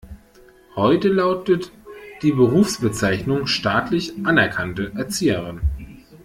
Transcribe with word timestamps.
Heute 0.75 1.09
lautet 1.09 1.71
die 2.23 2.31
Berufsbezeichnung 2.31 3.45
staatlich 3.45 4.13
anerkannte 4.25 4.91
Erzieherin. 4.95 5.61